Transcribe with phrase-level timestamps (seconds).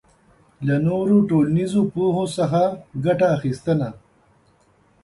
[0.67, 2.61] له نورو ټولنیزو پوهو څخه
[3.05, 3.89] ګټه اخبستنه